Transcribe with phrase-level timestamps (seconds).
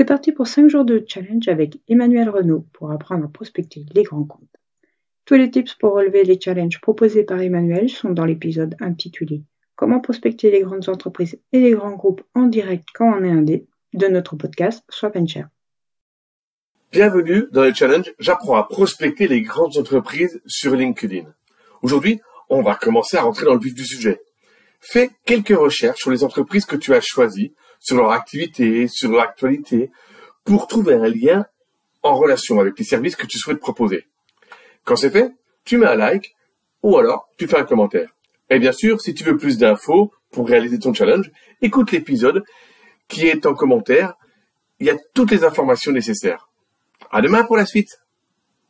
[0.00, 4.02] C'est parti pour 5 jours de challenge avec Emmanuel Renaud pour apprendre à prospecter les
[4.02, 4.56] grands comptes.
[5.26, 9.42] Tous les tips pour relever les challenges proposés par Emmanuel sont dans l'épisode intitulé
[9.76, 13.66] Comment prospecter les grandes entreprises et les grands groupes en direct quand on est indé
[13.92, 15.50] de notre podcast Swap Share.
[16.92, 21.26] Bienvenue dans le challenge J'apprends à prospecter les grandes entreprises sur LinkedIn.
[21.82, 24.18] Aujourd'hui, on va commencer à rentrer dans le vif du sujet.
[24.80, 29.22] Fais quelques recherches sur les entreprises que tu as choisies, sur leur activité, sur leur
[29.22, 29.90] actualité,
[30.44, 31.46] pour trouver un lien
[32.02, 34.06] en relation avec les services que tu souhaites proposer.
[34.84, 35.30] Quand c'est fait,
[35.64, 36.34] tu mets un like
[36.82, 38.08] ou alors tu fais un commentaire.
[38.48, 42.42] Et bien sûr, si tu veux plus d'infos pour réaliser ton challenge, écoute l'épisode
[43.10, 44.14] qui est en commentaire.
[44.78, 46.48] Il y a toutes les informations nécessaires.
[47.10, 47.98] À demain pour la suite.